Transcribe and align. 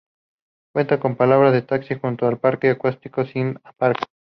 Cuenta 0.73 0.99
con 0.99 1.15
parada 1.15 1.51
de 1.51 1.61
taxis 1.61 1.99
junto 1.99 2.25
al 2.25 2.39
parque 2.39 2.71
acuático 2.71 3.23
Siam 3.23 3.59
Park. 3.77 3.99